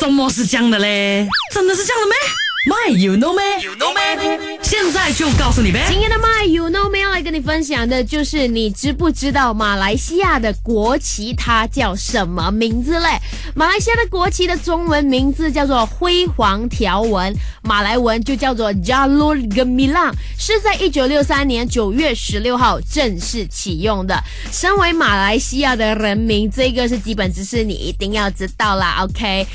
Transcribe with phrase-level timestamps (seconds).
[0.00, 1.28] 什么是这样的嘞？
[1.52, 2.16] 真的是这样的咩
[2.66, 5.84] ？My you know me you know me，现在就告诉你呗。
[5.90, 13.18] 今天的 My you know me 要来跟你分享的就是，你知不知道马来西亚的国旗它叫什么名字嘞？
[13.54, 24.22] 马来西亚的国旗的中文名字叫做辉煌条纹，马来文就叫做 Jalur Gemilang，是在一九六三年九月十六号正式启用的。
[24.50, 29.04] 身为马来西亚的人民，这个是基本知识，你一定要知道啦。
[29.04, 29.46] OK。